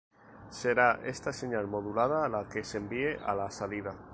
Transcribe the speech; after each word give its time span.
Será 0.49 0.99
esta 1.05 1.31
señal 1.31 1.67
modulada 1.67 2.27
la 2.27 2.49
que 2.49 2.63
se 2.63 2.79
envíe 2.79 3.19
a 3.23 3.35
la 3.35 3.51
salida. 3.51 3.93